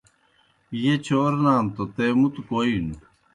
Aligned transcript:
ییْہ 0.81 0.93
چور 1.05 1.31
نانوْ 1.43 1.71
توْ 1.75 1.83
تے 1.95 2.05
مُتوْ 2.19 2.41
کوئینوْ؟ 2.47 2.97